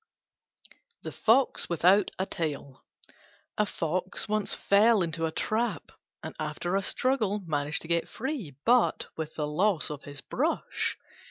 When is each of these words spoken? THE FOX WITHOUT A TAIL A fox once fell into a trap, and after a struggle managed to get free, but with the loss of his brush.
THE 1.03 1.11
FOX 1.11 1.69
WITHOUT 1.69 2.09
A 2.17 2.25
TAIL 2.25 2.83
A 3.55 3.67
fox 3.67 4.27
once 4.27 4.55
fell 4.55 5.03
into 5.03 5.27
a 5.27 5.31
trap, 5.31 5.91
and 6.23 6.35
after 6.39 6.75
a 6.75 6.81
struggle 6.81 7.39
managed 7.45 7.83
to 7.83 7.87
get 7.87 8.09
free, 8.09 8.55
but 8.65 9.05
with 9.15 9.35
the 9.35 9.45
loss 9.45 9.91
of 9.91 10.05
his 10.05 10.21
brush. 10.21 10.97